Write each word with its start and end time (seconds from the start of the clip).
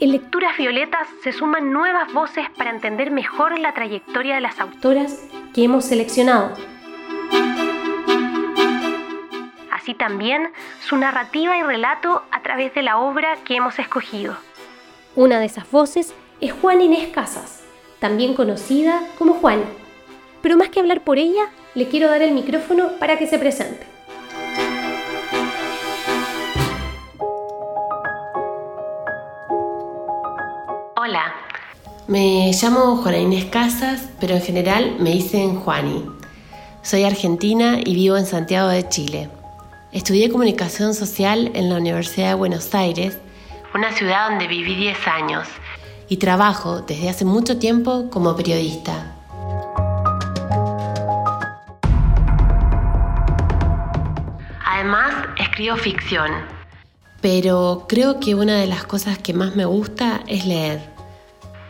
en 0.00 0.12
Lecturas 0.12 0.56
Violetas 0.56 1.08
se 1.24 1.32
suman 1.32 1.72
nuevas 1.72 2.12
voces 2.12 2.46
para 2.56 2.70
entender 2.70 3.10
mejor 3.10 3.58
la 3.58 3.74
trayectoria 3.74 4.36
de 4.36 4.40
las 4.40 4.60
autoras 4.60 5.24
que 5.52 5.64
hemos 5.64 5.84
seleccionado. 5.86 6.52
Así 9.72 9.94
también 9.94 10.50
su 10.80 10.96
narrativa 10.96 11.56
y 11.56 11.62
relato 11.62 12.22
a 12.30 12.42
través 12.42 12.74
de 12.74 12.82
la 12.82 12.98
obra 12.98 13.38
que 13.44 13.56
hemos 13.56 13.78
escogido. 13.78 14.36
Una 15.16 15.40
de 15.40 15.46
esas 15.46 15.68
voces 15.70 16.14
es 16.40 16.52
Juan 16.52 16.80
Inés 16.80 17.08
Casas, 17.08 17.64
también 17.98 18.34
conocida 18.34 19.00
como 19.18 19.34
Juan. 19.34 19.64
Pero 20.42 20.56
más 20.56 20.68
que 20.68 20.78
hablar 20.78 21.00
por 21.00 21.18
ella, 21.18 21.48
le 21.74 21.88
quiero 21.88 22.08
dar 22.08 22.22
el 22.22 22.32
micrófono 22.32 22.92
para 23.00 23.18
que 23.18 23.26
se 23.26 23.38
presente. 23.38 23.97
Hola, 31.08 31.32
me 32.06 32.52
llamo 32.52 32.96
Juana 32.96 33.16
Inés 33.16 33.46
Casas, 33.46 34.10
pero 34.20 34.34
en 34.34 34.42
general 34.42 34.96
me 34.98 35.08
dicen 35.08 35.58
Juani. 35.58 36.04
Soy 36.82 37.04
argentina 37.04 37.78
y 37.82 37.94
vivo 37.94 38.18
en 38.18 38.26
Santiago 38.26 38.68
de 38.68 38.86
Chile. 38.90 39.30
Estudié 39.90 40.30
comunicación 40.30 40.92
social 40.92 41.50
en 41.54 41.70
la 41.70 41.76
Universidad 41.76 42.28
de 42.28 42.34
Buenos 42.34 42.74
Aires, 42.74 43.16
una 43.74 43.90
ciudad 43.92 44.28
donde 44.28 44.48
viví 44.48 44.74
10 44.74 45.08
años, 45.08 45.48
y 46.10 46.18
trabajo 46.18 46.82
desde 46.82 47.08
hace 47.08 47.24
mucho 47.24 47.58
tiempo 47.58 48.10
como 48.10 48.36
periodista. 48.36 49.14
Además, 54.62 55.14
escribo 55.38 55.76
ficción, 55.76 56.32
pero 57.22 57.86
creo 57.88 58.20
que 58.20 58.34
una 58.34 58.58
de 58.58 58.66
las 58.66 58.84
cosas 58.84 59.16
que 59.16 59.32
más 59.32 59.56
me 59.56 59.64
gusta 59.64 60.20
es 60.26 60.44
leer. 60.44 60.97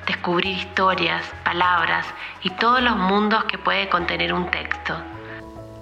Descubrir 0.09 0.57
historias, 0.57 1.23
palabras 1.45 2.07
y 2.43 2.51
todos 2.51 2.83
los 2.83 2.97
mundos 2.97 3.45
que 3.45 3.59
puede 3.59 3.89
contener 3.89 4.33
un 4.33 4.51
texto. 4.51 4.95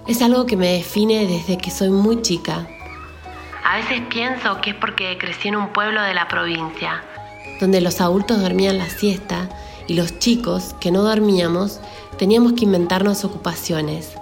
Es 0.05 0.21
algo 0.21 0.45
que 0.45 0.57
me 0.57 0.73
define 0.73 1.25
desde 1.25 1.57
que 1.57 1.71
soy 1.71 1.89
muy 1.89 2.21
chica. 2.21 2.67
A 3.63 3.77
veces 3.77 4.01
pienso 4.09 4.61
que 4.61 4.71
es 4.71 4.75
porque 4.75 5.17
crecí 5.17 5.47
en 5.47 5.55
un 5.55 5.69
pueblo 5.69 6.01
de 6.01 6.13
la 6.13 6.27
provincia, 6.27 7.03
donde 7.59 7.81
los 7.81 8.01
adultos 8.01 8.41
dormían 8.41 8.77
la 8.77 8.89
siesta 8.89 9.49
y 9.87 9.93
los 9.93 10.19
chicos, 10.19 10.75
que 10.79 10.91
no 10.91 11.03
dormíamos, 11.03 11.79
teníamos 12.17 12.53
que 12.53 12.65
inventarnos 12.65 13.23
ocupaciones. 13.23 14.13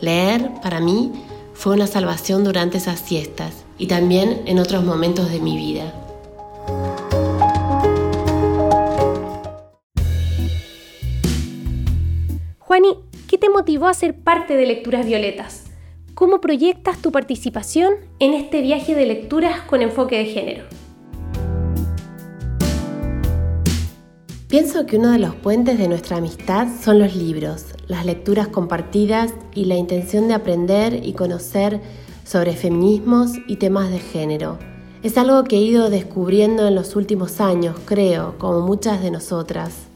Leer, 0.00 0.50
para 0.62 0.80
mí, 0.80 1.12
fue 1.54 1.74
una 1.74 1.86
salvación 1.86 2.44
durante 2.44 2.78
esas 2.78 3.00
siestas 3.00 3.64
y 3.78 3.86
también 3.86 4.42
en 4.46 4.60
otros 4.60 4.84
momentos 4.84 5.30
de 5.30 5.40
mi 5.40 5.56
vida. 5.56 5.92
Juani, 12.70 13.00
¿qué 13.26 13.36
te 13.36 13.50
motivó 13.50 13.88
a 13.88 13.94
ser 13.94 14.20
parte 14.20 14.56
de 14.56 14.64
Lecturas 14.64 15.04
Violetas? 15.04 15.64
¿Cómo 16.14 16.40
proyectas 16.40 17.02
tu 17.02 17.10
participación 17.10 17.94
en 18.20 18.32
este 18.32 18.62
viaje 18.62 18.94
de 18.94 19.06
lecturas 19.06 19.62
con 19.62 19.82
enfoque 19.82 20.18
de 20.18 20.26
género? 20.26 20.66
Pienso 24.46 24.86
que 24.86 24.98
uno 24.98 25.10
de 25.10 25.18
los 25.18 25.34
puentes 25.34 25.80
de 25.80 25.88
nuestra 25.88 26.18
amistad 26.18 26.68
son 26.80 27.00
los 27.00 27.16
libros, 27.16 27.74
las 27.88 28.06
lecturas 28.06 28.46
compartidas 28.46 29.34
y 29.52 29.64
la 29.64 29.74
intención 29.74 30.28
de 30.28 30.34
aprender 30.34 31.04
y 31.04 31.14
conocer 31.14 31.80
sobre 32.24 32.52
feminismos 32.52 33.32
y 33.48 33.56
temas 33.56 33.90
de 33.90 33.98
género. 33.98 34.60
Es 35.02 35.18
algo 35.18 35.42
que 35.42 35.56
he 35.56 35.60
ido 35.60 35.90
descubriendo 35.90 36.68
en 36.68 36.76
los 36.76 36.94
últimos 36.94 37.40
años, 37.40 37.74
creo, 37.84 38.38
como 38.38 38.60
muchas 38.60 39.02
de 39.02 39.10
nosotras. 39.10 39.89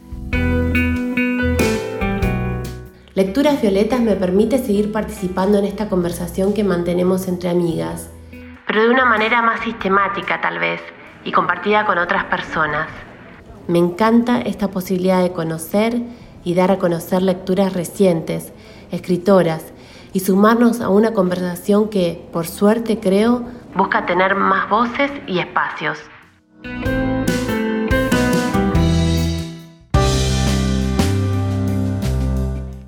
Lecturas 3.14 3.62
Violetas 3.62 4.00
me 4.00 4.16
permite 4.16 4.58
seguir 4.58 4.90
participando 4.90 5.58
en 5.58 5.66
esta 5.66 5.88
conversación 5.88 6.52
que 6.52 6.64
mantenemos 6.64 7.28
entre 7.28 7.48
amigas, 7.48 8.10
pero 8.66 8.82
de 8.82 8.90
una 8.90 9.04
manera 9.04 9.40
más 9.40 9.60
sistemática 9.60 10.40
tal 10.40 10.58
vez 10.58 10.80
y 11.22 11.30
compartida 11.30 11.86
con 11.86 11.98
otras 11.98 12.24
personas. 12.24 12.88
Me 13.68 13.78
encanta 13.78 14.40
esta 14.40 14.66
posibilidad 14.66 15.22
de 15.22 15.32
conocer 15.32 16.02
y 16.42 16.54
dar 16.54 16.72
a 16.72 16.78
conocer 16.78 17.22
lecturas 17.22 17.72
recientes, 17.72 18.52
escritoras, 18.90 19.72
y 20.12 20.18
sumarnos 20.18 20.80
a 20.80 20.88
una 20.88 21.12
conversación 21.12 21.90
que, 21.90 22.28
por 22.32 22.48
suerte 22.48 22.98
creo, 22.98 23.44
busca 23.76 24.06
tener 24.06 24.34
más 24.34 24.68
voces 24.68 25.12
y 25.28 25.38
espacios. 25.38 25.98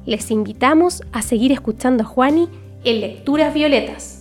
Les 0.07 0.31
invitamos 0.31 1.03
a 1.13 1.21
seguir 1.21 1.51
escuchando 1.51 2.05
a 2.05 2.07
Juani 2.07 2.49
en 2.85 3.01
Lecturas 3.01 3.53
Violetas. 3.53 4.16